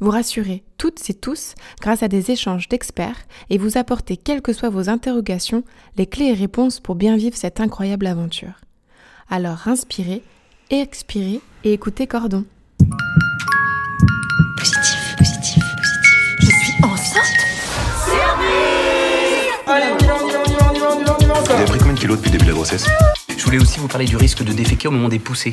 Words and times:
Vous 0.00 0.10
rassurer 0.10 0.62
toutes 0.78 1.08
et 1.10 1.14
tous 1.14 1.54
grâce 1.80 2.02
à 2.02 2.08
des 2.08 2.30
échanges 2.30 2.68
d'experts 2.68 3.26
et 3.50 3.58
vous 3.58 3.78
apporter, 3.78 4.16
quelles 4.16 4.42
que 4.42 4.52
soient 4.52 4.70
vos 4.70 4.88
interrogations, 4.88 5.64
les 5.96 6.06
clés 6.06 6.26
et 6.26 6.34
réponses 6.34 6.80
pour 6.80 6.94
bien 6.94 7.16
vivre 7.16 7.36
cette 7.36 7.60
incroyable 7.60 8.06
aventure. 8.06 8.60
Alors 9.28 9.68
inspirez, 9.68 10.22
expirez 10.70 11.40
et 11.64 11.72
écoutez 11.72 12.06
Cordon. 12.06 12.44
Positif, 14.58 15.16
positif, 15.18 15.62
positif. 15.76 16.16
Je 16.40 16.46
suis 16.46 16.84
enceinte 16.84 17.46
Allez, 19.68 19.86
on 19.92 19.98
y 19.98 20.06
va, 20.06 20.16
on 20.22 20.28
y 20.28 20.30
va, 20.30 20.38
on 20.40 20.46
y 20.46 20.52
va, 20.52 20.68
on 20.70 20.74
y 20.74 20.78
va, 20.78 20.90
on 20.92 21.00
y 21.00 21.04
va, 21.04 21.16
on 21.18 21.22
y 21.22 21.26
va 21.26 21.34
Vous 21.42 21.50
avez 21.50 21.64
pris 21.64 21.78
combien 21.78 21.94
de 21.94 21.98
kilos 21.98 22.16
depuis 22.18 22.30
le 22.30 22.38
début 22.38 22.44
de 22.44 22.50
la 22.50 22.54
grossesse? 22.54 22.86
Je 23.36 23.44
voulais 23.44 23.58
aussi 23.58 23.80
vous 23.80 23.88
parler 23.88 24.04
du 24.04 24.16
risque 24.16 24.44
de 24.44 24.52
déféquer 24.52 24.88
au 24.88 24.92
moment 24.92 25.08
des 25.08 25.18
poussées. 25.18 25.52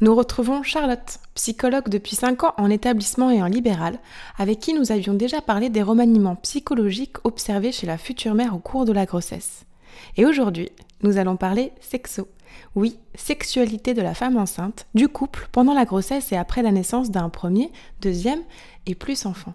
Nous 0.00 0.14
retrouvons 0.14 0.62
Charlotte, 0.62 1.18
psychologue 1.34 1.88
depuis 1.88 2.14
5 2.14 2.44
ans 2.44 2.54
en 2.56 2.70
établissement 2.70 3.30
et 3.30 3.42
en 3.42 3.46
libéral, 3.46 3.98
avec 4.36 4.60
qui 4.60 4.72
nous 4.72 4.92
avions 4.92 5.14
déjà 5.14 5.40
parlé 5.40 5.70
des 5.70 5.82
remaniements 5.82 6.36
psychologiques 6.36 7.16
observés 7.24 7.72
chez 7.72 7.86
la 7.88 7.98
future 7.98 8.34
mère 8.34 8.54
au 8.54 8.60
cours 8.60 8.84
de 8.84 8.92
la 8.92 9.06
grossesse. 9.06 9.64
Et 10.16 10.24
aujourd'hui, 10.24 10.70
nous 11.02 11.18
allons 11.18 11.36
parler 11.36 11.72
sexo. 11.80 12.28
Oui, 12.76 12.96
sexualité 13.16 13.92
de 13.92 14.00
la 14.00 14.14
femme 14.14 14.36
enceinte, 14.36 14.86
du 14.94 15.08
couple, 15.08 15.48
pendant 15.50 15.74
la 15.74 15.84
grossesse 15.84 16.30
et 16.30 16.36
après 16.36 16.62
la 16.62 16.70
naissance 16.70 17.10
d'un 17.10 17.28
premier, 17.28 17.72
deuxième 18.00 18.42
et 18.86 18.94
plus 18.94 19.26
enfant. 19.26 19.54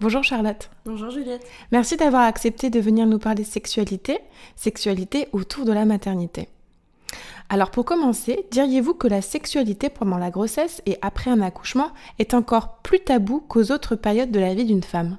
Bonjour 0.00 0.22
Charlotte. 0.22 0.70
Bonjour 0.86 1.10
Juliette. 1.10 1.44
Merci 1.72 1.96
d'avoir 1.96 2.22
accepté 2.22 2.70
de 2.70 2.78
venir 2.78 3.06
nous 3.06 3.18
parler 3.18 3.42
de 3.42 3.48
sexualité, 3.48 4.20
sexualité 4.54 5.26
autour 5.32 5.64
de 5.64 5.72
la 5.72 5.84
maternité. 5.84 6.48
Alors 7.48 7.70
pour 7.70 7.84
commencer, 7.84 8.46
diriez-vous 8.50 8.94
que 8.94 9.08
la 9.08 9.22
sexualité 9.22 9.88
pendant 9.88 10.18
la 10.18 10.30
grossesse 10.30 10.82
et 10.86 10.98
après 11.02 11.30
un 11.30 11.40
accouchement 11.40 11.90
est 12.18 12.34
encore 12.34 12.76
plus 12.82 13.00
tabou 13.00 13.40
qu'aux 13.40 13.72
autres 13.72 13.96
périodes 13.96 14.30
de 14.30 14.38
la 14.40 14.54
vie 14.54 14.64
d'une 14.64 14.84
femme? 14.84 15.18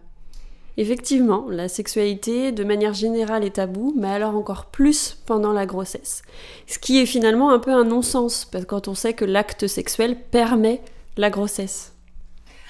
Effectivement, 0.77 1.45
la 1.49 1.67
sexualité 1.67 2.53
de 2.53 2.63
manière 2.63 2.93
générale 2.93 3.43
est 3.43 3.57
tabou, 3.57 3.93
mais 3.97 4.07
alors 4.07 4.35
encore 4.35 4.67
plus 4.67 5.17
pendant 5.25 5.51
la 5.51 5.65
grossesse. 5.65 6.21
Ce 6.65 6.79
qui 6.79 6.99
est 6.99 7.05
finalement 7.05 7.51
un 7.51 7.59
peu 7.59 7.71
un 7.71 7.83
non-sens, 7.83 8.45
parce 8.45 8.63
que 8.63 8.69
quand 8.69 8.87
on 8.87 8.95
sait 8.95 9.13
que 9.13 9.25
l'acte 9.25 9.67
sexuel 9.67 10.15
permet 10.15 10.81
la 11.17 11.29
grossesse. 11.29 11.90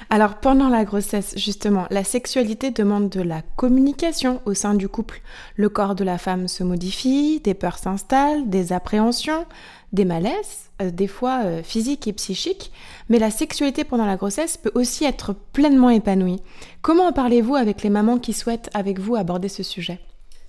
Alors 0.09 0.35
pendant 0.35 0.69
la 0.69 0.83
grossesse, 0.83 1.33
justement, 1.37 1.85
la 1.89 2.03
sexualité 2.03 2.71
demande 2.71 3.09
de 3.09 3.21
la 3.21 3.41
communication 3.55 4.41
au 4.45 4.53
sein 4.53 4.73
du 4.73 4.89
couple. 4.89 5.21
Le 5.55 5.69
corps 5.69 5.95
de 5.95 6.03
la 6.03 6.17
femme 6.17 6.47
se 6.47 6.63
modifie, 6.63 7.39
des 7.39 7.53
peurs 7.53 7.77
s'installent, 7.77 8.49
des 8.49 8.73
appréhensions, 8.73 9.45
des 9.93 10.05
malaises, 10.05 10.69
euh, 10.81 10.91
des 10.91 11.07
fois 11.07 11.41
euh, 11.43 11.63
physiques 11.63 12.07
et 12.07 12.13
psychiques, 12.13 12.71
mais 13.09 13.19
la 13.19 13.31
sexualité 13.31 13.83
pendant 13.83 14.05
la 14.05 14.17
grossesse 14.17 14.57
peut 14.57 14.71
aussi 14.75 15.05
être 15.05 15.33
pleinement 15.53 15.89
épanouie. 15.89 16.41
Comment 16.81 17.07
en 17.07 17.13
parlez-vous 17.13 17.55
avec 17.55 17.83
les 17.83 17.89
mamans 17.89 18.19
qui 18.19 18.33
souhaitent 18.33 18.69
avec 18.73 18.99
vous 18.99 19.15
aborder 19.15 19.49
ce 19.49 19.63
sujet? 19.63 19.99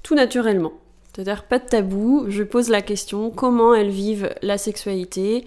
Tout 0.03 0.15
naturellement. 0.15 0.72
C'est-à-dire 1.15 1.44
pas 1.44 1.59
de 1.59 1.66
tabou, 1.66 2.25
je 2.28 2.43
pose 2.43 2.71
la 2.71 2.81
question 2.81 3.31
comment 3.31 3.75
elles 3.75 3.91
vivent 3.91 4.34
la 4.41 4.56
sexualité, 4.56 5.44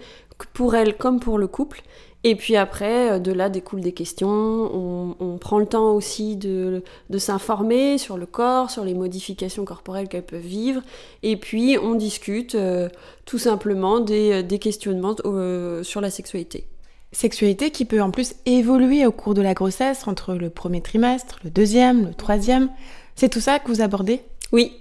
pour 0.52 0.74
elles 0.74 0.96
comme 0.96 1.20
pour 1.20 1.38
le 1.38 1.46
couple. 1.46 1.82
Et 2.28 2.34
puis 2.34 2.56
après, 2.56 3.12
euh, 3.12 3.18
de 3.20 3.30
là 3.30 3.48
découlent 3.48 3.82
des 3.82 3.92
questions. 3.92 4.28
On, 4.28 5.14
on 5.20 5.38
prend 5.38 5.60
le 5.60 5.66
temps 5.66 5.92
aussi 5.92 6.34
de, 6.34 6.82
de 7.08 7.18
s'informer 7.18 7.98
sur 7.98 8.18
le 8.18 8.26
corps, 8.26 8.68
sur 8.68 8.84
les 8.84 8.94
modifications 8.94 9.64
corporelles 9.64 10.08
qu'elles 10.08 10.26
peuvent 10.26 10.40
vivre. 10.40 10.82
Et 11.22 11.36
puis 11.36 11.78
on 11.80 11.94
discute 11.94 12.56
euh, 12.56 12.88
tout 13.26 13.38
simplement 13.38 14.00
des, 14.00 14.42
des 14.42 14.58
questionnements 14.58 15.14
euh, 15.24 15.84
sur 15.84 16.00
la 16.00 16.10
sexualité. 16.10 16.66
Sexualité 17.12 17.70
qui 17.70 17.84
peut 17.84 18.02
en 18.02 18.10
plus 18.10 18.34
évoluer 18.44 19.06
au 19.06 19.12
cours 19.12 19.34
de 19.34 19.40
la 19.40 19.54
grossesse 19.54 20.08
entre 20.08 20.34
le 20.34 20.50
premier 20.50 20.80
trimestre, 20.80 21.38
le 21.44 21.50
deuxième, 21.50 22.08
le 22.08 22.14
troisième. 22.14 22.70
C'est 23.14 23.28
tout 23.28 23.40
ça 23.40 23.60
que 23.60 23.68
vous 23.68 23.82
abordez? 23.82 24.20
Oui, 24.50 24.72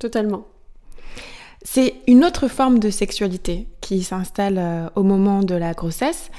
totalement. 0.00 0.48
C'est 1.62 1.94
une 2.08 2.24
autre 2.24 2.48
forme 2.48 2.80
de 2.80 2.90
sexualité 2.90 3.68
qui 3.80 4.02
s'installe 4.02 4.58
euh, 4.58 4.88
au 4.96 5.04
moment 5.04 5.44
de 5.44 5.54
la 5.54 5.74
grossesse. 5.74 6.32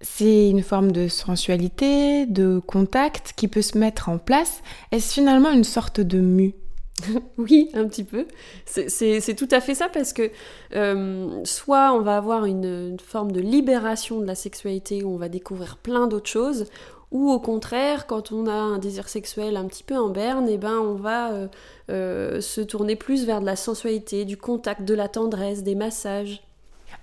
C'est 0.00 0.48
une 0.48 0.62
forme 0.62 0.92
de 0.92 1.08
sensualité, 1.08 2.24
de 2.26 2.60
contact 2.64 3.32
qui 3.36 3.48
peut 3.48 3.62
se 3.62 3.76
mettre 3.76 4.08
en 4.08 4.18
place. 4.18 4.62
Est-ce 4.92 5.12
finalement 5.12 5.50
une 5.50 5.64
sorte 5.64 6.00
de 6.00 6.18
mue 6.20 6.54
Oui, 7.38 7.68
un 7.74 7.86
petit 7.88 8.04
peu. 8.04 8.26
C'est- 8.64 9.34
tout 9.34 9.48
à 9.50 9.60
fait 9.60 9.74
ça 9.74 9.88
parce 9.88 10.12
que 10.12 10.30
euh, 10.74 11.40
soit 11.44 11.92
on 11.92 12.00
va 12.00 12.16
avoir 12.16 12.44
une, 12.44 12.64
une 12.90 13.00
forme 13.00 13.32
de 13.32 13.40
libération 13.40 14.20
de 14.20 14.24
la 14.26 14.34
sexualité 14.36 15.02
où 15.02 15.10
on 15.14 15.16
va 15.16 15.28
découvrir 15.28 15.76
plein 15.78 16.06
d'autres 16.06 16.30
choses, 16.30 16.66
ou 17.10 17.30
au 17.30 17.40
contraire, 17.40 18.06
quand 18.06 18.32
on 18.32 18.46
a 18.46 18.52
un 18.52 18.78
désir 18.78 19.08
sexuel 19.08 19.56
un 19.56 19.64
petit 19.66 19.82
peu 19.82 19.96
en 19.96 20.10
berne, 20.10 20.46
eh 20.48 20.58
ben 20.58 20.78
on 20.78 20.94
va 20.94 21.32
euh, 21.32 21.48
euh, 21.90 22.40
se 22.40 22.60
tourner 22.60 22.96
plus 22.96 23.24
vers 23.24 23.40
de 23.40 23.46
la 23.46 23.56
sensualité, 23.56 24.24
du 24.24 24.36
contact, 24.36 24.82
de 24.84 24.94
la 24.94 25.08
tendresse, 25.08 25.62
des 25.62 25.74
massages. 25.74 26.42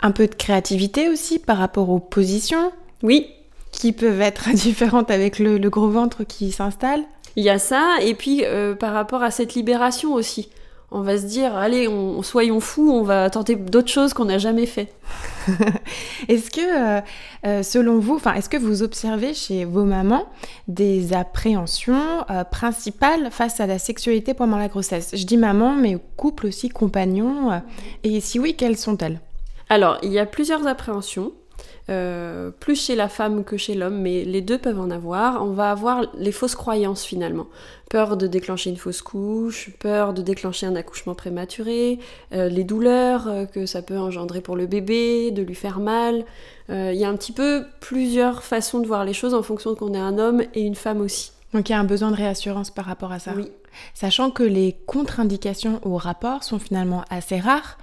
Un 0.02 0.12
peu 0.12 0.28
de 0.28 0.36
créativité 0.36 1.10
aussi 1.10 1.40
par 1.40 1.58
rapport 1.58 1.90
aux 1.90 2.00
positions 2.00 2.72
Oui, 3.04 3.28
qui 3.72 3.92
peuvent 3.92 4.22
être 4.22 4.50
différentes 4.54 5.12
avec 5.12 5.40
le, 5.40 5.58
le 5.58 5.70
gros 5.70 5.90
ventre 5.90 6.24
qui 6.24 6.52
s'installe. 6.52 7.04
il 7.36 7.44
y 7.44 7.50
a 7.50 7.60
ça, 7.60 7.98
et 8.02 8.16
puis 8.16 8.44
euh, 8.46 8.76
par 8.76 8.94
rapport 8.94 9.24
à 9.24 9.32
cette 9.32 9.54
libération 9.56 10.14
aussi. 10.14 10.50
On 10.92 11.02
va 11.02 11.18
se 11.18 11.26
dire, 11.26 11.56
allez, 11.56 11.88
on, 11.88 12.22
soyons 12.22 12.60
fous, 12.60 12.92
on 12.92 13.02
va 13.02 13.30
tenter 13.30 13.56
d'autres 13.56 13.90
choses 13.90 14.14
qu'on 14.14 14.26
n'a 14.26 14.38
jamais 14.38 14.68
fait. 14.68 14.94
Est-ce 16.30 16.52
que, 16.52 16.62
euh, 16.62 17.02
euh, 17.46 17.64
selon 17.64 18.00
vous, 18.00 18.16
enfin, 18.16 18.34
est-ce 18.36 18.50
que 18.50 18.58
vous 18.58 18.84
observez 18.84 19.34
chez 19.34 19.66
vos 19.66 19.84
mamans 19.84 20.26
des 20.68 21.14
appréhensions 21.14 22.24
euh, 22.30 22.44
principales 22.44 23.30
face 23.32 23.60
à 23.60 23.66
la 23.66 23.80
sexualité 23.80 24.34
pendant 24.34 24.58
la 24.58 24.68
grossesse? 24.68 25.12
Je 25.14 25.26
dis 25.26 25.38
maman, 25.38 25.74
mais 25.74 25.98
couple 26.18 26.48
aussi, 26.48 26.70
compagnon. 26.70 27.62
et 28.04 28.22
si 28.22 28.40
oui, 28.40 28.56
quelles 28.56 28.78
sont-elles? 28.78 29.20
Alors, 29.70 29.98
il 30.04 30.12
y 30.12 30.20
a 30.20 30.26
plusieurs 30.28 30.68
appréhensions, 30.68 31.34
euh, 31.90 32.50
plus 32.52 32.84
chez 32.84 32.96
la 32.96 33.08
femme 33.10 33.44
que 33.44 33.58
chez 33.58 33.76
l'homme, 33.76 34.00
mais 34.02 34.24
les 34.24 34.42
deux 34.42 34.58
peuvent 34.58 34.80
en 34.80 34.90
avoir. 34.90 35.44
On 35.44 35.52
va 35.52 35.72
avoir 35.72 36.06
les 36.18 36.32
fausses 36.32 36.56
croyances 36.56 37.04
finalement. 37.04 37.48
Peur 37.90 38.18
de 38.18 38.26
déclencher 38.26 38.72
une 38.72 38.78
fausse 38.78 39.04
couche, 39.04 39.70
peur 39.80 40.14
de 40.14 40.24
déclencher 40.24 40.66
un 40.66 40.76
accouchement 40.76 41.14
prématuré, 41.14 42.00
euh, 42.34 42.50
les 42.50 42.64
douleurs 42.64 43.28
euh, 43.28 43.46
que 43.46 43.68
ça 43.68 43.84
peut 43.84 43.98
engendrer 43.98 44.42
pour 44.42 44.56
le 44.56 44.66
bébé, 44.66 45.30
de 45.32 45.44
lui 45.44 45.56
faire 45.56 45.80
mal. 45.80 46.26
Il 46.68 46.96
y 46.96 47.06
a 47.06 47.10
un 47.10 47.16
petit 47.16 47.32
peu 47.32 47.64
plusieurs 47.80 48.42
façons 48.42 48.80
de 48.80 48.88
voir 48.88 49.06
les 49.06 49.14
choses 49.14 49.36
en 49.36 49.44
fonction 49.44 49.76
qu'on 49.76 49.94
est 49.94 50.00
un 50.00 50.18
homme 50.18 50.42
et 50.56 50.62
une 50.62 50.74
femme 50.74 51.00
aussi. 51.00 51.32
Donc 51.54 51.70
il 51.70 51.74
y 51.74 51.76
a 51.76 51.80
un 51.80 51.84
besoin 51.84 52.10
de 52.10 52.16
réassurance 52.16 52.72
par 52.72 52.86
rapport 52.86 53.12
à 53.12 53.20
ça. 53.20 53.34
Oui. 53.36 53.52
Sachant 53.94 54.32
que 54.32 54.42
les 54.42 54.76
contre-indications 54.88 55.80
au 55.84 55.98
rapport 55.98 56.44
sont 56.44 56.58
finalement 56.58 57.06
assez 57.12 57.40
rares. 57.40 57.78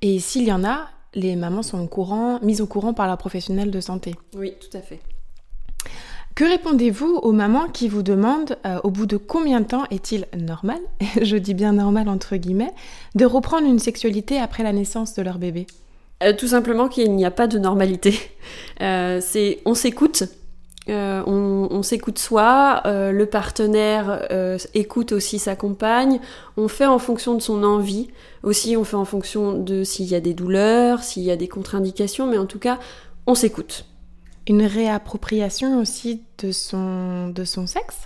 Et 0.00 0.18
s'il 0.18 0.44
y 0.44 0.52
en 0.52 0.64
a, 0.64 0.88
les 1.14 1.36
mamans 1.36 1.62
sont 1.62 1.80
au 1.80 1.86
courant, 1.86 2.38
mises 2.42 2.60
au 2.60 2.66
courant 2.66 2.94
par 2.94 3.06
la 3.06 3.16
professionnelle 3.16 3.70
de 3.70 3.80
santé. 3.80 4.14
Oui, 4.36 4.54
tout 4.60 4.76
à 4.76 4.80
fait. 4.80 5.00
Que 6.34 6.44
répondez-vous 6.44 7.16
aux 7.22 7.32
mamans 7.32 7.68
qui 7.68 7.88
vous 7.88 8.02
demandent 8.02 8.56
euh, 8.64 8.80
au 8.84 8.90
bout 8.90 9.04
de 9.04 9.18
combien 9.18 9.60
de 9.60 9.66
temps 9.66 9.84
est-il 9.90 10.26
normal, 10.36 10.78
je 11.20 11.36
dis 11.36 11.52
bien 11.52 11.74
normal 11.74 12.08
entre 12.08 12.36
guillemets, 12.36 12.72
de 13.14 13.26
reprendre 13.26 13.66
une 13.66 13.78
sexualité 13.78 14.38
après 14.38 14.62
la 14.62 14.72
naissance 14.72 15.14
de 15.14 15.22
leur 15.22 15.38
bébé? 15.38 15.66
Euh, 16.22 16.32
tout 16.32 16.48
simplement 16.48 16.88
qu'il 16.88 17.14
n'y 17.14 17.26
a 17.26 17.30
pas 17.30 17.46
de 17.46 17.58
normalité. 17.58 18.14
Euh, 18.80 19.20
c'est 19.20 19.60
on 19.66 19.74
s'écoute 19.74 20.24
Euh, 20.88 21.22
on, 21.28 21.68
on 21.70 21.82
s'écoute 21.84 22.18
soi, 22.18 22.82
euh, 22.86 23.12
le 23.12 23.26
partenaire 23.26 24.26
euh, 24.32 24.58
écoute 24.74 25.12
aussi 25.12 25.38
sa 25.38 25.54
compagne, 25.54 26.18
on 26.56 26.66
fait 26.66 26.86
en 26.86 26.98
fonction 26.98 27.34
de 27.34 27.40
son 27.40 27.62
envie, 27.62 28.08
aussi 28.42 28.76
on 28.76 28.82
fait 28.82 28.96
en 28.96 29.04
fonction 29.04 29.52
de 29.52 29.84
s'il 29.84 30.06
y 30.06 30.16
a 30.16 30.20
des 30.20 30.34
douleurs, 30.34 31.04
s'il 31.04 31.22
y 31.22 31.30
a 31.30 31.36
des 31.36 31.46
contre-indications, 31.46 32.26
mais 32.26 32.36
en 32.38 32.46
tout 32.46 32.58
cas, 32.58 32.80
on 33.28 33.36
s'écoute. 33.36 33.84
Une 34.48 34.64
réappropriation 34.66 35.78
aussi 35.80 36.22
de 36.42 36.50
son, 36.50 37.28
de 37.28 37.44
son 37.44 37.68
sexe 37.68 37.98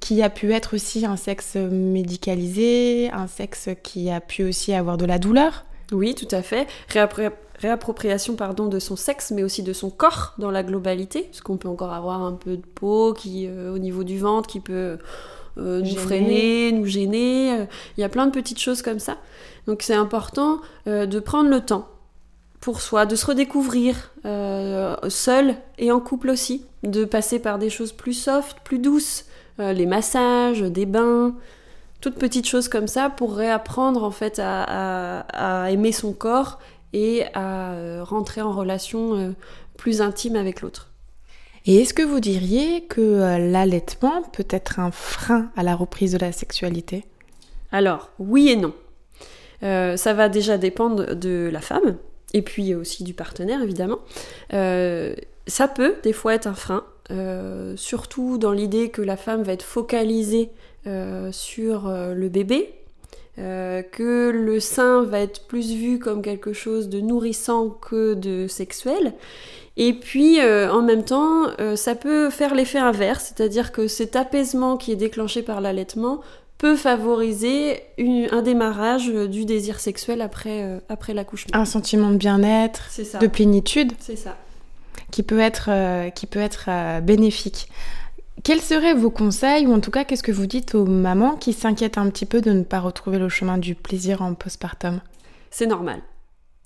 qui 0.00 0.22
a 0.22 0.30
pu 0.30 0.52
être 0.52 0.74
aussi 0.74 1.06
un 1.06 1.16
sexe 1.16 1.54
médicalisé, 1.54 3.10
un 3.12 3.26
sexe 3.28 3.68
qui 3.82 4.10
a 4.10 4.20
pu 4.20 4.44
aussi 4.44 4.72
avoir 4.74 4.96
de 4.96 5.04
la 5.04 5.18
douleur. 5.18 5.64
Oui, 5.92 6.14
tout 6.16 6.28
à 6.32 6.42
fait. 6.42 6.66
Réappro- 6.90 7.30
réappropriation 7.58 8.34
pardon, 8.36 8.66
de 8.66 8.78
son 8.78 8.96
sexe, 8.96 9.30
mais 9.30 9.42
aussi 9.42 9.62
de 9.62 9.72
son 9.72 9.90
corps 9.90 10.34
dans 10.38 10.50
la 10.50 10.62
globalité, 10.62 11.22
parce 11.22 11.40
qu'on 11.40 11.56
peut 11.56 11.68
encore 11.68 11.92
avoir 11.92 12.22
un 12.22 12.32
peu 12.32 12.56
de 12.56 12.66
peau 12.74 13.12
qui, 13.14 13.46
euh, 13.46 13.74
au 13.74 13.78
niveau 13.78 14.04
du 14.04 14.18
ventre 14.18 14.48
qui 14.48 14.60
peut 14.60 14.98
euh, 15.58 15.80
nous 15.80 15.96
freiner, 15.96 16.70
nous 16.72 16.86
gêner. 16.86 17.52
Euh, 17.60 17.64
Il 17.96 18.00
y 18.02 18.04
a 18.04 18.08
plein 18.10 18.26
de 18.26 18.30
petites 18.32 18.60
choses 18.60 18.82
comme 18.82 18.98
ça. 18.98 19.16
Donc 19.66 19.82
c'est 19.82 19.94
important 19.94 20.60
euh, 20.86 21.06
de 21.06 21.18
prendre 21.18 21.48
le 21.48 21.60
temps 21.60 21.88
pour 22.60 22.80
soi, 22.80 23.06
de 23.06 23.16
se 23.16 23.26
redécouvrir 23.26 24.10
seul 25.08 25.54
et 25.78 25.92
en 25.92 26.00
couple 26.00 26.30
aussi, 26.30 26.64
de 26.82 27.04
passer 27.04 27.38
par 27.38 27.58
des 27.58 27.70
choses 27.70 27.92
plus 27.92 28.14
soft, 28.14 28.58
plus 28.64 28.78
douces, 28.78 29.24
les 29.58 29.86
massages, 29.86 30.62
des 30.62 30.84
bains, 30.86 31.34
toutes 32.00 32.16
petites 32.16 32.46
choses 32.46 32.68
comme 32.68 32.88
ça 32.88 33.08
pour 33.08 33.34
réapprendre 33.36 34.02
en 34.04 34.10
fait 34.10 34.38
à, 34.38 34.64
à- 34.64 35.64
à 35.64 35.70
aimer 35.70 35.92
son 35.92 36.12
corps 36.12 36.58
et 36.92 37.24
à 37.34 37.72
euh, 37.72 38.04
rentrer 38.04 38.40
en 38.40 38.52
relation 38.52 39.14
euh, 39.16 39.32
plus 39.76 40.00
intime 40.00 40.36
avec 40.36 40.60
l'autre. 40.62 40.90
Et 41.66 41.82
est-ce 41.82 41.94
que 41.94 42.02
vous 42.02 42.20
diriez 42.20 42.84
que 42.84 43.00
euh, 43.00 43.38
l'allaitement 43.38 44.22
peut 44.32 44.46
être 44.50 44.78
un 44.78 44.92
frein 44.92 45.50
à 45.56 45.62
la 45.62 45.74
reprise 45.74 46.12
de 46.12 46.18
la 46.18 46.32
sexualité? 46.32 47.04
Alors, 47.72 48.10
oui 48.18 48.50
et 48.50 48.56
non. 48.56 48.72
Euh, 49.62 49.96
ça 49.96 50.12
va 50.12 50.28
déjà 50.28 50.58
dépendre 50.58 51.14
de 51.14 51.48
la 51.52 51.60
femme, 51.60 51.96
et 52.34 52.42
puis 52.42 52.74
aussi 52.74 53.04
du 53.04 53.14
partenaire, 53.14 53.62
évidemment. 53.62 53.98
Euh, 54.52 55.14
ça 55.46 55.66
peut 55.66 55.96
des 56.02 56.12
fois 56.12 56.34
être 56.34 56.46
un 56.46 56.54
frein, 56.54 56.84
euh, 57.10 57.74
surtout 57.76 58.38
dans 58.38 58.52
l'idée 58.52 58.90
que 58.90 59.02
la 59.02 59.16
femme 59.16 59.42
va 59.42 59.52
être 59.52 59.64
focalisée 59.64 60.50
sur 61.32 61.88
le 61.88 62.28
bébé, 62.28 62.72
euh, 63.38 63.82
que 63.82 64.30
le 64.30 64.60
sein 64.60 65.02
va 65.02 65.20
être 65.20 65.46
plus 65.46 65.72
vu 65.74 65.98
comme 65.98 66.22
quelque 66.22 66.52
chose 66.52 66.88
de 66.88 67.00
nourrissant 67.00 67.68
que 67.68 68.14
de 68.14 68.46
sexuel. 68.48 69.12
Et 69.76 69.92
puis, 69.92 70.40
euh, 70.40 70.72
en 70.72 70.80
même 70.82 71.04
temps, 71.04 71.48
euh, 71.60 71.76
ça 71.76 71.94
peut 71.94 72.30
faire 72.30 72.54
l'effet 72.54 72.78
inverse, 72.78 73.34
c'est-à-dire 73.36 73.72
que 73.72 73.88
cet 73.88 74.16
apaisement 74.16 74.78
qui 74.78 74.92
est 74.92 74.96
déclenché 74.96 75.42
par 75.42 75.60
l'allaitement 75.60 76.20
peut 76.56 76.76
favoriser 76.76 77.82
une- 77.98 78.28
un 78.32 78.40
démarrage 78.40 79.08
du 79.08 79.44
désir 79.44 79.78
sexuel 79.78 80.22
après, 80.22 80.80
après 80.88 81.12
l'accouchement. 81.12 81.50
Un 81.54 81.66
sentiment 81.66 82.10
de 82.10 82.16
bien-être, 82.16 82.84
C'est 82.88 83.04
ça. 83.04 83.18
de 83.18 83.26
plénitude 83.26 83.92
C'est 83.98 84.16
ça. 84.16 84.38
qui 85.10 85.22
peut 85.22 85.38
être, 85.40 85.68
qui 86.14 86.24
peut 86.24 86.40
être 86.40 86.70
bénéfique. 87.02 87.68
Quels 88.44 88.60
seraient 88.60 88.94
vos 88.94 89.10
conseils, 89.10 89.66
ou 89.66 89.72
en 89.72 89.80
tout 89.80 89.90
cas, 89.90 90.04
qu'est-ce 90.04 90.22
que 90.22 90.32
vous 90.32 90.46
dites 90.46 90.74
aux 90.74 90.84
mamans 90.84 91.36
qui 91.36 91.52
s'inquiètent 91.52 91.98
un 91.98 92.10
petit 92.10 92.26
peu 92.26 92.40
de 92.40 92.52
ne 92.52 92.62
pas 92.62 92.80
retrouver 92.80 93.18
le 93.18 93.28
chemin 93.28 93.58
du 93.58 93.74
plaisir 93.74 94.22
en 94.22 94.34
postpartum? 94.34 95.00
C'est 95.50 95.66
normal. 95.66 96.00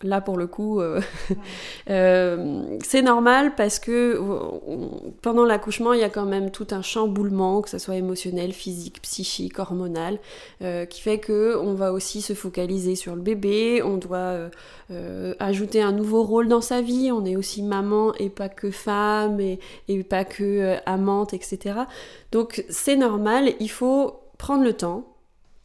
Là, 0.03 0.23
pour 0.23 0.39
le 0.39 0.47
coup, 0.47 0.81
euh, 0.81 0.99
euh, 1.91 2.63
c'est 2.83 3.03
normal 3.03 3.55
parce 3.55 3.79
que 3.79 3.91
euh, 4.17 4.21
on- 4.67 5.13
pendant 5.21 5.45
l'accouchement, 5.45 5.93
il 5.93 6.01
y 6.01 6.05
a 6.05 6.09
quand 6.09 6.25
même 6.25 6.51
tout 6.51 6.67
un 6.71 6.81
chamboulement, 6.81 7.61
que 7.61 7.69
ce 7.69 7.77
soit 7.79 7.97
émotionnel, 7.97 8.53
physique, 8.53 9.03
psychique, 9.03 9.59
hormonal, 9.59 10.19
euh, 10.63 10.87
qui 10.87 11.03
fait 11.03 11.19
que 11.19 11.55
on 11.59 11.75
va 11.75 11.93
aussi 11.93 12.23
se 12.23 12.33
focaliser 12.33 12.97
sur 12.97 13.15
le 13.15 13.21
bébé. 13.21 13.83
On 13.83 13.99
doit 13.99 14.51
ajouter 15.39 15.83
un 15.83 15.93
nouveau 15.93 16.23
rôle 16.25 16.49
dans 16.49 16.61
sa 16.61 16.81
vie. 16.81 17.11
On 17.13 17.25
est 17.25 17.37
aussi 17.37 17.63
maman 17.63 18.15
et 18.15 18.29
pas 18.31 18.49
que 18.49 18.71
femme 18.71 19.41
et, 19.41 19.61
et 19.89 20.03
pas 20.03 20.25
que 20.25 20.77
amante, 20.87 21.35
etc. 21.35 21.87
Donc 22.33 22.65
c'est 22.71 22.97
normal. 22.97 23.53
Il 23.61 23.71
faut 23.71 24.15
prendre 24.39 24.65
le 24.65 24.73
temps 24.73 25.05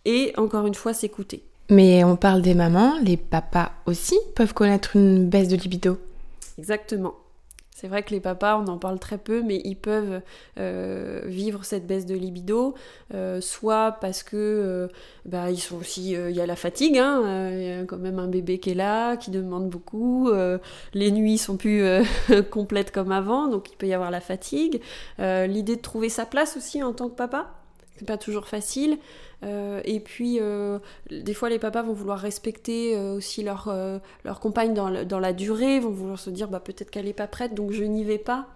et 0.05 0.33
encore 0.37 0.67
une 0.67 0.75
fois 0.75 0.93
s'écouter. 0.93 1.43
Mais 1.69 2.03
on 2.03 2.15
parle 2.15 2.41
des 2.41 2.53
mamans, 2.53 2.93
les 3.01 3.17
papas 3.17 3.71
aussi 3.85 4.17
peuvent 4.35 4.53
connaître 4.53 4.95
une 4.95 5.27
baisse 5.27 5.47
de 5.47 5.55
libido. 5.55 5.97
Exactement. 6.57 7.15
C'est 7.75 7.89
vrai 7.89 8.03
que 8.03 8.11
les 8.11 8.21
papas, 8.21 8.57
on 8.57 8.67
en 8.67 8.77
parle 8.77 8.99
très 8.99 9.17
peu, 9.17 9.41
mais 9.41 9.59
ils 9.65 9.75
peuvent 9.75 10.21
euh, 10.57 11.21
vivre 11.25 11.65
cette 11.65 11.85
baisse 11.85 12.05
de 12.05 12.15
libido, 12.15 12.73
euh, 13.13 13.41
soit 13.41 13.97
parce 13.99 14.23
que 14.23 14.37
euh, 14.37 14.87
bah, 15.25 15.51
ils 15.51 15.59
sont 15.59 15.75
aussi, 15.75 16.11
il 16.11 16.31
y 16.31 16.39
a 16.39 16.45
la 16.45 16.55
fatigue, 16.55 16.97
hein, 16.97 17.49
il 17.51 17.63
y 17.63 17.71
a 17.73 17.83
quand 17.83 17.97
même 17.97 18.17
un 18.17 18.29
bébé 18.29 18.59
qui 18.59 18.69
est 18.69 18.75
là, 18.75 19.17
qui 19.17 19.29
demande 19.29 19.69
beaucoup, 19.69 20.31
les 20.93 21.11
nuits 21.11 21.37
sont 21.37 21.57
plus 21.57 21.83
complètes 22.49 22.91
comme 22.91 23.11
avant, 23.11 23.49
donc 23.49 23.69
il 23.69 23.75
peut 23.75 23.87
y 23.87 23.93
avoir 23.93 24.09
la 24.09 24.21
fatigue, 24.21 24.81
l'idée 25.19 25.75
de 25.75 25.81
trouver 25.81 26.07
sa 26.07 26.25
place 26.25 26.55
aussi 26.55 26.81
en 26.81 26.93
tant 26.93 27.09
que 27.09 27.15
papa, 27.15 27.51
c'est 27.97 28.05
pas 28.05 28.17
toujours 28.17 28.47
facile. 28.47 28.97
Euh, 29.43 29.81
et 29.85 29.99
puis, 29.99 30.39
euh, 30.39 30.79
des 31.09 31.33
fois, 31.33 31.49
les 31.49 31.59
papas 31.59 31.83
vont 31.83 31.93
vouloir 31.93 32.19
respecter 32.19 32.95
euh, 32.95 33.15
aussi 33.15 33.43
leur, 33.43 33.73
leur 34.23 34.39
compagne 34.39 34.73
dans, 34.73 35.05
dans 35.05 35.19
la 35.19 35.33
durée, 35.33 35.79
vont 35.79 35.91
vouloir 35.91 36.19
se 36.19 36.29
dire 36.29 36.47
bah, 36.47 36.59
peut-être 36.59 36.91
qu'elle 36.91 37.05
n'est 37.05 37.13
pas 37.13 37.27
prête, 37.27 37.53
donc 37.53 37.71
je 37.71 37.83
n'y 37.83 38.03
vais 38.03 38.17
pas. 38.17 38.47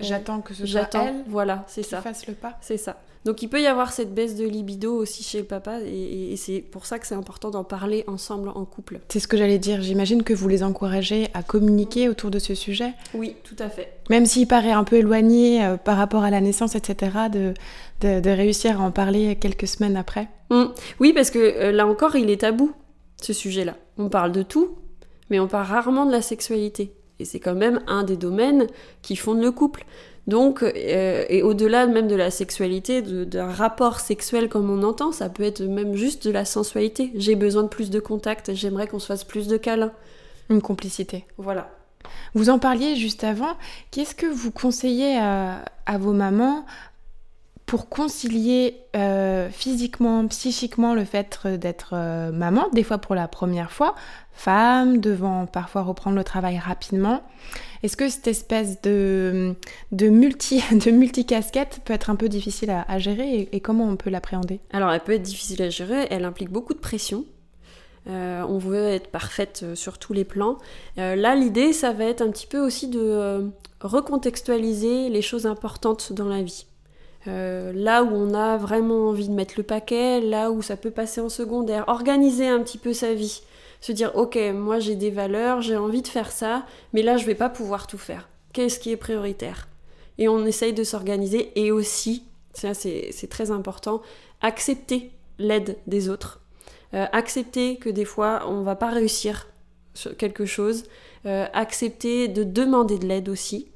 Euh, 0.00 0.04
J'attends 0.04 0.40
que 0.40 0.54
ce 0.54 0.64
soit 0.66 0.88
elle 0.94 1.24
Voilà, 1.26 1.64
c'est 1.66 1.82
ça. 1.82 2.00
fasse 2.00 2.26
le 2.26 2.34
pas. 2.34 2.56
C'est 2.60 2.76
ça. 2.76 3.00
Donc 3.24 3.42
il 3.42 3.48
peut 3.48 3.60
y 3.60 3.66
avoir 3.66 3.92
cette 3.92 4.14
baisse 4.14 4.36
de 4.36 4.46
libido 4.46 4.94
aussi 4.94 5.24
chez 5.24 5.38
le 5.38 5.44
papa, 5.44 5.80
et, 5.84 6.34
c'est 6.36 6.60
pour 6.60 6.86
ça 6.86 7.00
que 7.00 7.06
c'est 7.06 7.16
important 7.16 7.50
d'en 7.50 7.64
parler 7.64 8.04
ensemble 8.06 8.48
en 8.50 8.64
couple. 8.64 9.00
C'est 9.08 9.18
ce 9.18 9.26
que 9.26 9.36
j'allais 9.36 9.58
dire. 9.58 9.82
J'imagine 9.82 10.22
que 10.22 10.32
vous 10.32 10.48
les 10.48 10.62
encouragez 10.62 11.28
à 11.34 11.42
communiquer 11.42 12.08
autour 12.08 12.30
de 12.30 12.38
ce 12.38 12.54
sujet, 12.54 12.94
Oui, 13.14 13.34
tout 13.42 13.56
à 13.58 13.68
fait. 13.68 13.98
même 14.08 14.24
s'il 14.24 14.46
paraît 14.46 14.70
un 14.70 14.84
peu 14.84 14.96
éloigné 14.96 15.64
euh, 15.64 15.76
par 15.76 15.96
rapport 15.96 16.22
à 16.22 16.30
la 16.30 16.40
naissance, 16.40 16.76
etc., 16.76 17.10
de, 17.30 17.54
de, 18.00 18.20
de 18.20 18.30
réussir 18.30 18.80
à 18.80 18.84
en 18.84 18.92
parler 18.92 19.34
quelques 19.36 19.66
semaines 19.66 19.96
après. 19.96 20.28
Mm. 20.50 20.66
Oui, 21.00 21.12
parce 21.12 21.30
que 21.32 21.38
euh, 21.40 21.72
là 21.72 21.86
encore, 21.88 22.14
il 22.14 22.30
est 22.30 22.42
tabou, 22.42 22.72
ce 23.20 23.32
sujet-là. 23.32 23.74
On 23.98 24.08
parle 24.08 24.30
de 24.30 24.42
tout, 24.42 24.78
mais 25.28 25.40
on 25.40 25.48
parle 25.48 25.66
rarement 25.66 26.06
de 26.06 26.12
la 26.12 26.22
sexualité. 26.22 26.92
Et 27.20 27.24
c'est 27.24 27.40
quand 27.40 27.54
même 27.54 27.80
un 27.86 28.04
des 28.04 28.16
domaines 28.16 28.66
qui 29.02 29.16
fondent 29.16 29.42
le 29.42 29.50
couple. 29.50 29.84
Donc, 30.26 30.62
euh, 30.62 31.24
et 31.28 31.42
au-delà 31.42 31.86
même 31.86 32.06
de 32.06 32.14
la 32.14 32.30
sexualité, 32.30 33.00
d'un 33.00 33.50
rapport 33.50 33.98
sexuel 33.98 34.50
comme 34.50 34.70
on 34.70 34.82
entend, 34.82 35.10
ça 35.10 35.30
peut 35.30 35.42
être 35.42 35.62
même 35.62 35.94
juste 35.94 36.26
de 36.26 36.30
la 36.30 36.44
sensualité. 36.44 37.10
J'ai 37.14 37.34
besoin 37.34 37.62
de 37.62 37.68
plus 37.68 37.88
de 37.88 37.98
contact, 37.98 38.54
j'aimerais 38.54 38.86
qu'on 38.86 38.98
se 38.98 39.06
fasse 39.06 39.24
plus 39.24 39.48
de 39.48 39.56
câlins. 39.56 39.92
Une 40.50 40.60
complicité. 40.60 41.24
Voilà. 41.38 41.70
Vous 42.34 42.50
en 42.50 42.58
parliez 42.58 42.94
juste 42.96 43.24
avant. 43.24 43.56
Qu'est-ce 43.90 44.14
que 44.14 44.26
vous 44.26 44.50
conseillez 44.50 45.16
à, 45.18 45.64
à 45.86 45.98
vos 45.98 46.12
mamans 46.12 46.64
pour 47.68 47.90
concilier 47.90 48.80
euh, 48.96 49.50
physiquement, 49.50 50.26
psychiquement 50.26 50.94
le 50.94 51.04
fait 51.04 51.46
d'être 51.46 51.90
euh, 51.92 52.32
maman, 52.32 52.66
des 52.72 52.82
fois 52.82 52.96
pour 52.96 53.14
la 53.14 53.28
première 53.28 53.70
fois, 53.70 53.94
femme, 54.32 55.00
devant 55.00 55.44
parfois 55.44 55.82
reprendre 55.82 56.16
le 56.16 56.24
travail 56.24 56.56
rapidement 56.58 57.22
Est-ce 57.82 57.94
que 57.94 58.08
cette 58.08 58.26
espèce 58.26 58.80
de, 58.80 59.54
multi, 59.92 60.64
de 60.72 60.90
multicasquette 60.90 61.82
peut 61.84 61.92
être 61.92 62.08
un 62.08 62.16
peu 62.16 62.30
difficile 62.30 62.70
à, 62.70 62.98
gérer 62.98 63.50
et, 63.52 63.60
comment 63.60 63.84
on 63.84 63.96
peut 63.96 64.08
l'appréhender? 64.08 64.60
Alors, 64.72 64.90
elle 64.90 65.00
peut 65.00 65.12
être 65.12 65.22
difficile 65.22 65.62
à 65.62 65.68
gérer, 65.68 66.06
elle 66.08 66.24
implique 66.24 66.50
beaucoup 66.50 66.72
de 66.72 66.80
pression. 66.80 67.26
Euh, 68.08 68.42
on 68.48 68.56
veut 68.56 68.86
être 68.86 69.08
parfaite 69.08 69.60
euh, 69.62 69.74
sur 69.74 69.98
tous 69.98 70.14
les 70.14 70.24
plans. 70.24 70.56
Euh, 70.96 71.16
là, 71.16 71.34
l'idée, 71.34 71.74
ça 71.74 71.92
va 71.92 72.04
être 72.04 72.22
un 72.22 72.30
petit 72.30 72.46
peu 72.46 72.60
aussi 72.60 72.88
de 72.88 72.98
euh, 72.98 73.42
recontextualiser 73.82 75.10
les 75.10 75.20
choses 75.20 75.44
importantes 75.44 76.14
dans 76.14 76.28
la 76.28 76.40
vie. 76.40 76.64
Euh, 77.26 77.72
là 77.74 78.04
où 78.04 78.14
on 78.14 78.32
a 78.32 78.56
vraiment 78.56 79.08
envie 79.08 79.28
de 79.28 79.34
mettre 79.34 79.54
le 79.56 79.62
paquet, 79.62 80.20
là 80.20 80.50
où 80.50 80.62
ça 80.62 80.76
peut 80.76 80.90
passer 80.90 81.20
en 81.20 81.28
secondaire, 81.28 81.84
organiser 81.88 82.46
un 82.46 82.62
petit 82.62 82.78
peu 82.78 82.92
sa 82.92 83.12
vie. 83.12 83.42
Se 83.80 83.92
dire, 83.92 84.14
ok, 84.16 84.38
moi 84.54 84.78
j'ai 84.78 84.94
des 84.94 85.10
valeurs, 85.10 85.60
j'ai 85.60 85.76
envie 85.76 86.02
de 86.02 86.08
faire 86.08 86.30
ça, 86.30 86.64
mais 86.92 87.02
là 87.02 87.16
je 87.16 87.26
vais 87.26 87.34
pas 87.34 87.48
pouvoir 87.48 87.86
tout 87.86 87.98
faire. 87.98 88.28
Qu'est-ce 88.52 88.78
qui 88.80 88.90
est 88.90 88.96
prioritaire? 88.96 89.68
Et 90.18 90.28
on 90.28 90.44
essaye 90.46 90.72
de 90.72 90.84
s'organiser 90.84 91.52
et 91.54 91.70
aussi, 91.70 92.24
ça 92.52 92.74
c'est 92.74 93.28
très 93.30 93.50
important, 93.50 94.02
accepter 94.40 95.12
l'aide 95.38 95.76
des 95.86 96.08
autres. 96.08 96.40
Euh, 96.94 97.06
accepter 97.12 97.76
que 97.76 97.90
des 97.90 98.06
fois 98.06 98.44
on 98.48 98.62
va 98.62 98.74
pas 98.74 98.90
réussir 98.90 99.48
sur 99.94 100.16
quelque 100.16 100.46
chose. 100.46 100.84
Euh, 101.26 101.46
accepter 101.52 102.28
de 102.28 102.44
demander 102.44 102.98
de 102.98 103.06
l'aide 103.06 103.28
aussi. 103.28 103.68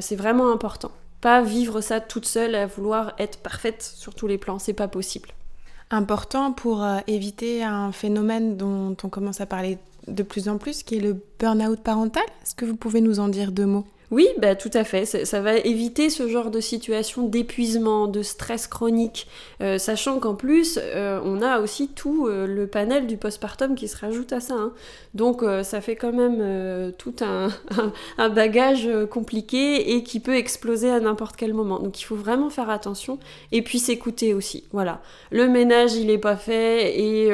C'est 0.00 0.16
vraiment 0.16 0.50
important. 0.50 0.90
Pas 1.20 1.42
vivre 1.42 1.80
ça 1.80 2.00
toute 2.00 2.26
seule 2.26 2.54
à 2.54 2.66
vouloir 2.66 3.14
être 3.18 3.38
parfaite 3.38 3.82
sur 3.82 4.14
tous 4.14 4.26
les 4.26 4.38
plans, 4.38 4.58
c'est 4.58 4.72
pas 4.72 4.88
possible. 4.88 5.30
Important 5.90 6.52
pour 6.52 6.82
euh, 6.82 6.98
éviter 7.06 7.62
un 7.62 7.92
phénomène 7.92 8.56
dont 8.56 8.96
on 9.02 9.08
commence 9.08 9.40
à 9.40 9.46
parler 9.46 9.78
de 10.08 10.22
plus 10.22 10.48
en 10.48 10.58
plus, 10.58 10.82
qui 10.82 10.96
est 10.96 11.00
le 11.00 11.20
burn-out 11.38 11.80
parental. 11.80 12.24
Est-ce 12.42 12.54
que 12.54 12.64
vous 12.64 12.76
pouvez 12.76 13.00
nous 13.00 13.20
en 13.20 13.28
dire 13.28 13.52
deux 13.52 13.66
mots? 13.66 13.86
Oui, 14.12 14.28
bah, 14.38 14.54
tout 14.54 14.70
à 14.72 14.84
fait. 14.84 15.04
Ça, 15.04 15.40
va 15.40 15.56
éviter 15.56 16.10
ce 16.10 16.28
genre 16.28 16.50
de 16.52 16.60
situation 16.60 17.26
d'épuisement, 17.26 18.06
de 18.06 18.22
stress 18.22 18.68
chronique, 18.68 19.26
euh, 19.60 19.78
sachant 19.78 20.20
qu'en 20.20 20.36
plus, 20.36 20.78
euh, 20.80 21.20
on 21.24 21.42
a 21.42 21.58
aussi 21.58 21.88
tout 21.88 22.28
euh, 22.28 22.46
le 22.46 22.68
panel 22.68 23.08
du 23.08 23.16
postpartum 23.16 23.74
qui 23.74 23.88
se 23.88 23.96
rajoute 23.96 24.32
à 24.32 24.38
ça. 24.40 24.54
hein. 24.54 24.72
Donc, 25.14 25.42
ça 25.62 25.80
fait 25.80 25.96
quand 25.96 26.12
même 26.12 26.92
tout 26.98 27.14
un, 27.22 27.48
bagage 28.28 28.86
compliqué 29.10 29.94
et 29.96 30.02
qui 30.02 30.20
peut 30.20 30.36
exploser 30.36 30.90
à 30.90 31.00
n'importe 31.00 31.36
quel 31.36 31.54
moment. 31.54 31.78
Donc, 31.78 31.98
il 32.00 32.04
faut 32.04 32.16
vraiment 32.16 32.50
faire 32.50 32.68
attention 32.68 33.18
et 33.50 33.62
puis 33.62 33.78
s'écouter 33.78 34.34
aussi. 34.34 34.64
Voilà. 34.72 35.00
Le 35.30 35.48
ménage, 35.48 35.94
il 35.94 36.10
est 36.10 36.18
pas 36.18 36.36
fait 36.36 36.98
et 37.00 37.28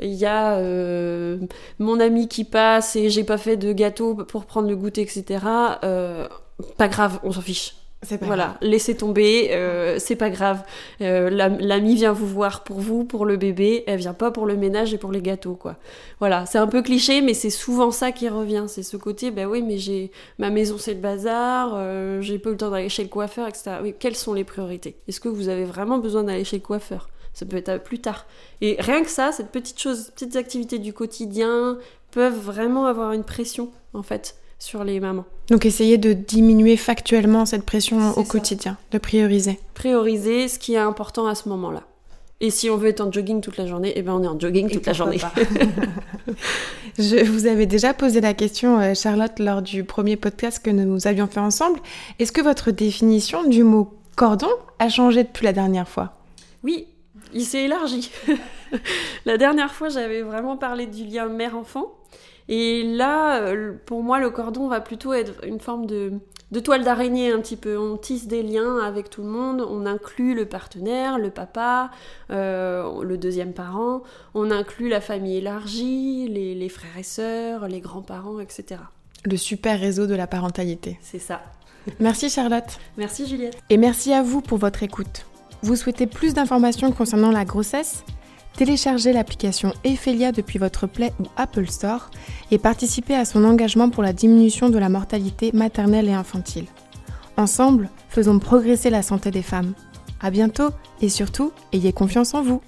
il 0.00 0.14
y 0.14 0.26
a 0.26 0.60
mon 1.78 2.00
ami 2.00 2.26
qui 2.26 2.42
passe 2.42 2.96
et 2.96 3.08
j'ai 3.08 3.22
pas 3.22 3.38
fait 3.38 3.56
de 3.56 3.72
gâteau 3.72 4.16
pour 4.16 4.44
prendre 4.44 4.68
le 4.68 4.74
goûter, 4.74 5.02
etc. 5.02 5.38
euh, 5.84 6.26
pas 6.76 6.88
grave, 6.88 7.20
on 7.22 7.32
s'en 7.32 7.40
fiche. 7.42 7.76
C'est 8.02 8.16
pas 8.16 8.24
Voilà, 8.24 8.44
grave. 8.44 8.56
laissez 8.62 8.96
tomber, 8.96 9.50
euh, 9.52 9.98
c'est 9.98 10.16
pas 10.16 10.30
grave. 10.30 10.62
Euh, 11.02 11.28
la- 11.28 11.50
L'amie 11.50 11.96
vient 11.96 12.12
vous 12.14 12.26
voir 12.26 12.64
pour 12.64 12.80
vous, 12.80 13.04
pour 13.04 13.26
le 13.26 13.36
bébé, 13.36 13.84
elle 13.86 13.98
vient 13.98 14.14
pas 14.14 14.30
pour 14.30 14.46
le 14.46 14.56
ménage 14.56 14.94
et 14.94 14.98
pour 14.98 15.12
les 15.12 15.20
gâteaux, 15.20 15.54
quoi. 15.54 15.76
Voilà, 16.18 16.46
c'est 16.46 16.56
un 16.56 16.66
peu 16.66 16.80
cliché, 16.80 17.20
mais 17.20 17.34
c'est 17.34 17.50
souvent 17.50 17.90
ça 17.90 18.10
qui 18.10 18.26
revient. 18.30 18.64
C'est 18.68 18.82
ce 18.82 18.96
côté, 18.96 19.30
bah 19.30 19.44
oui, 19.46 19.60
mais 19.60 19.76
j'ai 19.76 20.10
ma 20.38 20.48
maison, 20.48 20.76
c'est 20.78 20.94
le 20.94 21.00
bazar, 21.00 21.72
euh, 21.74 22.22
j'ai 22.22 22.38
pas 22.38 22.48
eu 22.48 22.52
le 22.52 22.58
temps 22.58 22.70
d'aller 22.70 22.88
chez 22.88 23.02
le 23.02 23.10
coiffeur, 23.10 23.46
etc. 23.46 23.72
Oui, 23.82 23.94
quelles 23.98 24.16
sont 24.16 24.32
les 24.32 24.44
priorités? 24.44 24.96
Est-ce 25.06 25.20
que 25.20 25.28
vous 25.28 25.48
avez 25.50 25.64
vraiment 25.66 25.98
besoin 25.98 26.22
d'aller 26.22 26.44
chez 26.44 26.56
le 26.56 26.62
coiffeur? 26.62 27.10
Ça 27.34 27.44
peut 27.44 27.58
être 27.58 27.82
plus 27.84 27.98
tard. 28.00 28.24
Et 28.62 28.76
rien 28.78 29.02
que 29.02 29.10
ça, 29.10 29.30
cette 29.30 29.50
petite 29.50 29.78
chose, 29.78 30.10
petites 30.14 30.36
activités 30.36 30.78
du 30.78 30.94
quotidien 30.94 31.76
peuvent 32.12 32.38
vraiment 32.40 32.86
avoir 32.86 33.12
une 33.12 33.24
pression, 33.24 33.68
en 33.92 34.02
fait, 34.02 34.36
sur 34.60 34.84
les 34.84 35.00
mamans. 35.00 35.24
Donc 35.48 35.66
essayez 35.66 35.98
de 35.98 36.12
diminuer 36.12 36.76
factuellement 36.76 37.46
cette 37.46 37.64
pression 37.64 38.12
au 38.16 38.22
ça. 38.22 38.30
quotidien, 38.30 38.76
de 38.92 38.98
prioriser. 38.98 39.58
prioriser 39.74 40.46
ce 40.46 40.60
qui 40.60 40.74
est 40.74 40.78
important 40.78 41.26
à 41.26 41.34
ce 41.34 41.48
moment-là. 41.48 41.82
Et 42.42 42.50
si 42.50 42.70
on 42.70 42.76
veut 42.76 42.88
être 42.88 43.02
en 43.02 43.12
jogging 43.12 43.40
toute 43.42 43.58
la 43.58 43.66
journée, 43.66 43.92
eh 43.96 44.02
ben 44.02 44.14
on 44.14 44.22
est 44.22 44.28
en 44.28 44.38
jogging 44.38 44.70
toute 44.70 44.86
la 44.86 44.94
journée. 44.94 45.18
Je 46.98 47.24
vous 47.24 47.46
avais 47.46 47.66
déjà 47.66 47.92
posé 47.92 48.20
la 48.20 48.32
question, 48.32 48.80
euh, 48.80 48.94
Charlotte, 48.94 49.38
lors 49.38 49.60
du 49.60 49.84
premier 49.84 50.16
podcast 50.16 50.64
que 50.64 50.70
nous 50.70 51.06
avions 51.06 51.26
fait 51.26 51.40
ensemble. 51.40 51.80
Est-ce 52.18 52.32
que 52.32 52.40
votre 52.40 52.70
définition 52.70 53.44
du 53.44 53.62
mot 53.62 53.92
cordon 54.16 54.48
a 54.78 54.88
changé 54.88 55.24
depuis 55.24 55.44
la 55.44 55.52
dernière 55.52 55.88
fois? 55.88 56.14
Oui, 56.64 56.86
il 57.34 57.44
s'est 57.44 57.64
élargi. 57.64 58.10
la 59.26 59.36
dernière 59.36 59.72
fois, 59.72 59.90
j'avais 59.90 60.22
vraiment 60.22 60.56
parlé 60.56 60.86
du 60.86 61.04
lien 61.04 61.26
mère-enfant. 61.26 61.92
Et 62.52 62.82
là, 62.82 63.40
euh, 63.42 63.74
pour 63.86 64.02
moi, 64.02 64.18
le 64.18 64.28
cordon 64.28 64.66
va 64.66 64.80
plutôt 64.80 65.12
être 65.12 65.44
une 65.46 65.60
forme 65.60 65.86
de, 65.86 66.14
de 66.50 66.58
toile 66.60 66.82
d'araignée 66.82 67.30
un 67.30 67.38
petit 67.38 67.56
peu. 67.56 67.78
On 67.78 67.96
tisse 67.96 68.26
des 68.26 68.42
liens 68.42 68.78
avec 68.80 69.08
tout 69.08 69.22
le 69.22 69.28
monde, 69.28 69.60
on 69.60 69.86
inclut 69.86 70.34
le 70.34 70.46
partenaire, 70.46 71.16
le 71.16 71.30
papa, 71.30 71.92
euh, 72.32 73.04
le 73.04 73.16
deuxième 73.16 73.52
parent, 73.52 74.02
on 74.34 74.50
inclut 74.50 74.88
la 74.88 75.00
famille 75.00 75.36
élargie, 75.36 76.26
les, 76.28 76.56
les 76.56 76.68
frères 76.68 76.98
et 76.98 77.04
sœurs, 77.04 77.68
les 77.68 77.80
grands-parents, 77.80 78.40
etc. 78.40 78.80
Le 79.24 79.36
super 79.36 79.78
réseau 79.78 80.08
de 80.08 80.16
la 80.16 80.26
parentalité. 80.26 80.98
C'est 81.02 81.20
ça. 81.20 81.42
Merci 82.00 82.30
Charlotte. 82.30 82.78
Merci 82.96 83.28
Juliette. 83.28 83.56
Et 83.70 83.76
merci 83.76 84.12
à 84.12 84.22
vous 84.22 84.40
pour 84.40 84.58
votre 84.58 84.82
écoute. 84.82 85.24
Vous 85.62 85.76
souhaitez 85.76 86.08
plus 86.08 86.34
d'informations 86.34 86.90
concernant 86.90 87.30
la 87.30 87.44
grossesse? 87.44 88.02
Téléchargez 88.60 89.14
l'application 89.14 89.72
Ephelia 89.84 90.32
depuis 90.32 90.58
votre 90.58 90.86
Play 90.86 91.14
ou 91.18 91.22
Apple 91.38 91.66
Store 91.70 92.10
et 92.50 92.58
participez 92.58 93.14
à 93.14 93.24
son 93.24 93.42
engagement 93.46 93.88
pour 93.88 94.02
la 94.02 94.12
diminution 94.12 94.68
de 94.68 94.76
la 94.78 94.90
mortalité 94.90 95.50
maternelle 95.54 96.10
et 96.10 96.12
infantile. 96.12 96.66
Ensemble, 97.38 97.88
faisons 98.10 98.38
progresser 98.38 98.90
la 98.90 99.00
santé 99.00 99.30
des 99.30 99.40
femmes. 99.40 99.72
À 100.20 100.30
bientôt 100.30 100.68
et 101.00 101.08
surtout, 101.08 101.52
ayez 101.72 101.94
confiance 101.94 102.34
en 102.34 102.42
vous. 102.42 102.60